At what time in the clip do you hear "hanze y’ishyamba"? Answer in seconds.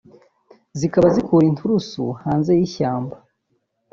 2.23-3.15